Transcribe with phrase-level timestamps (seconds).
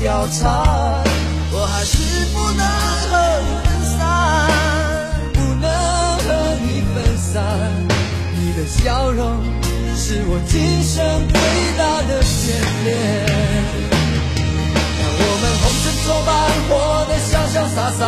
[0.00, 1.04] 貂蝉，
[1.50, 1.98] 我还是
[2.32, 2.62] 不能
[3.10, 4.00] 和你分散，
[5.34, 5.66] 不能
[6.18, 6.26] 和
[6.62, 7.42] 你分散。
[8.36, 9.42] 你的笑容
[9.96, 10.96] 是我今生
[11.28, 11.36] 最
[11.76, 12.32] 大的眷
[12.84, 12.86] 恋。
[14.98, 16.30] 让我们红尘作伴，
[16.68, 16.70] 活
[17.08, 18.02] 得潇潇洒洒。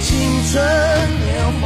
[0.00, 0.62] 青春
[1.24, 1.65] 年华。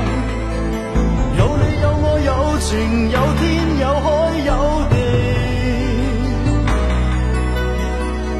[2.61, 4.07] 情有天有海
[4.45, 4.49] 有
[4.91, 4.95] 地，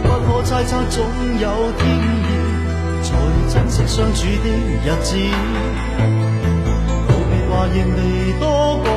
[0.04, 1.04] 不可猜测，总
[1.40, 1.48] 有
[1.80, 1.82] 天
[2.22, 2.30] 意，
[3.02, 3.10] 才
[3.50, 4.48] 珍惜相处的
[4.86, 5.10] 日子。
[7.08, 8.00] 告别话仍未
[8.40, 8.88] 多讲，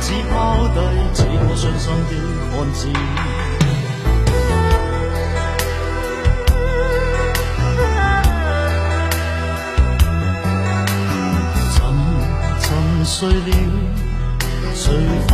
[0.00, 0.32] 只抛
[0.68, 0.76] 低
[1.12, 2.12] 这个伤心的
[2.52, 2.80] 汉子。
[13.04, 13.77] 睡了。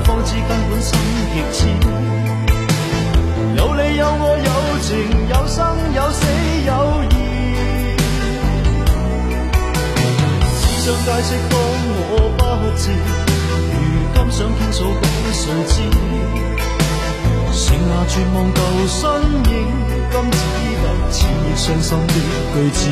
[0.00, 0.92] 方知根本心
[1.32, 1.58] 极痴，
[3.56, 4.50] 有你有我有
[4.82, 4.88] 情
[5.28, 5.56] 有生
[5.94, 6.18] 有死
[6.66, 6.70] 有
[7.10, 7.12] 义，
[10.60, 11.52] 只想解释当
[12.10, 12.40] 我不
[12.76, 12.82] 知，
[13.70, 13.74] 如
[14.14, 15.74] 今想倾诉给谁知？
[17.52, 19.00] 剩下绝望旧身
[19.52, 19.52] 影，
[20.10, 20.36] 今只
[20.82, 22.12] 得千亿伤心的
[22.52, 22.82] 句子。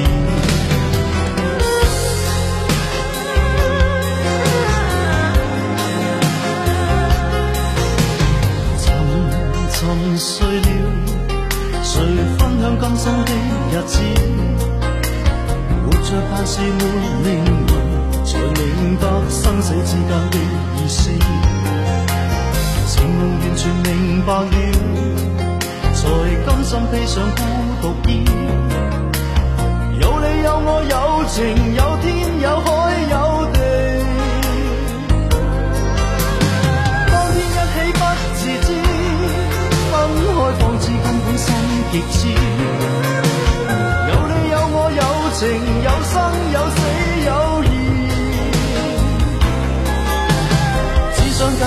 [16.54, 16.68] 是没
[17.24, 17.30] 灵
[17.66, 17.72] 魂，
[18.26, 20.36] 才明白生死之间的
[20.76, 21.10] 意思。
[22.86, 24.50] 情梦完全明白了，
[25.94, 26.00] 才
[26.44, 27.40] 甘心披上孤
[27.80, 28.10] 独衣。
[29.98, 31.40] 有你有我有情
[31.74, 32.21] 有天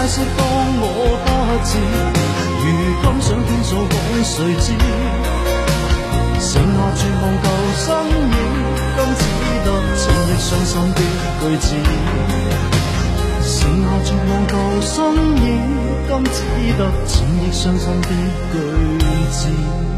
[0.06, 0.46] 解解释当
[0.82, 0.86] 我
[1.26, 1.28] 不
[1.66, 1.74] 智，
[2.62, 2.64] 如
[3.02, 3.94] 今想倾诉讲
[4.24, 4.68] 谁知？
[6.40, 8.38] 剩下绝望旧身影，
[8.96, 9.26] 今只
[9.66, 9.68] 得
[9.98, 11.02] 千亿伤心的
[11.42, 11.68] 句子。
[13.42, 14.54] 剩下绝望旧
[14.86, 14.94] 身
[15.42, 15.46] 影，
[16.08, 16.38] 今只
[16.78, 18.10] 得千亿伤心的
[18.52, 18.56] 句
[19.32, 19.95] 子。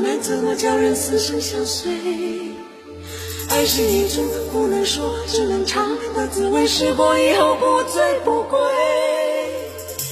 [0.00, 1.90] 难怎么叫人死生相随，
[3.50, 8.58] 爱是一种不能说只能尝的滋味，试过以后不醉不归。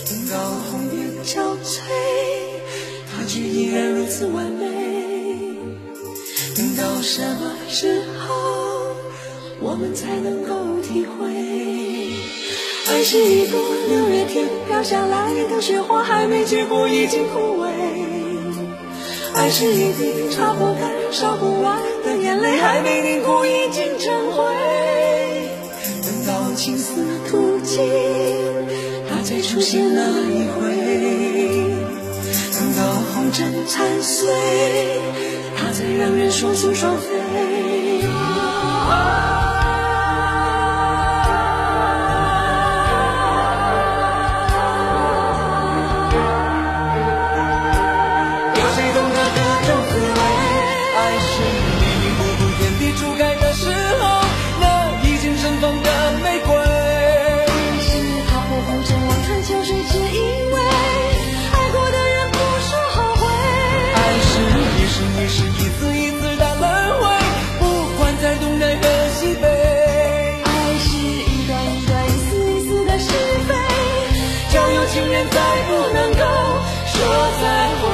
[0.08, 0.38] 等到
[0.70, 1.80] 红颜憔悴，
[3.10, 4.66] 它却依然如此完美。
[6.54, 8.94] 等到什么时候，
[9.60, 11.26] 我们才能够体会？
[12.88, 13.58] 爱是一朵
[13.88, 17.71] 六月天飘下来的雪花，还没结果已经枯萎。
[19.42, 24.44] 爱是一滴擦不干、烧不完的眼泪，还没凝固已经成灰。
[26.00, 26.94] 等到青丝
[27.28, 27.82] 吐尽，
[29.10, 30.00] 它再出现那
[30.30, 30.62] 一回；
[32.52, 34.32] 等到红尘残碎，
[35.56, 37.08] 它才让人双宿双飞。
[74.92, 76.18] 情人再不能够
[76.84, 77.00] 说
[77.40, 77.91] 再会。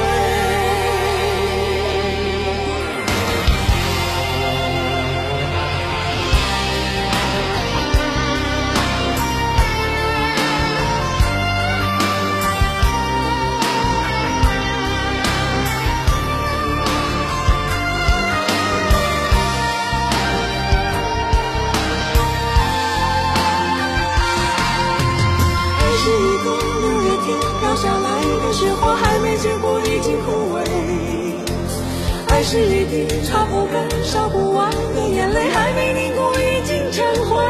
[32.51, 37.45] 是一滴擦不干、烧不完的眼泪，还没凝固已经成灰。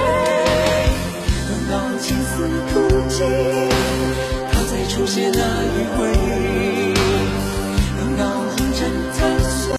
[1.47, 3.68] 等到青丝吐尽。